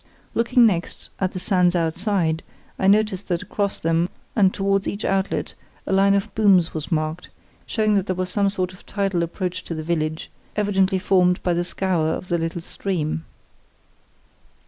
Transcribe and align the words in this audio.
Looking 0.33 0.65
next 0.65 1.09
at 1.19 1.33
the 1.33 1.39
sands 1.39 1.75
outside, 1.75 2.41
I 2.79 2.87
noticed 2.87 3.27
that 3.27 3.43
across 3.43 3.77
them 3.77 4.09
and 4.35 4.51
towards 4.51 4.87
each 4.87 5.05
outlet 5.05 5.53
a 5.85 5.93
line 5.93 6.15
of 6.15 6.33
booms 6.33 6.73
was 6.73 6.91
marked, 6.91 7.29
showing 7.67 7.93
that 7.93 8.07
there 8.07 8.15
was 8.15 8.31
some 8.31 8.49
sort 8.49 8.73
of 8.73 8.83
tidal 8.87 9.21
approach 9.21 9.63
to 9.65 9.75
the 9.75 9.83
village, 9.83 10.31
evidently 10.55 10.97
formed 10.97 11.43
by 11.43 11.53
the 11.53 11.63
scour 11.63 12.07
of 12.07 12.29
the 12.29 12.39
little 12.39 12.61
stream. 12.61 13.25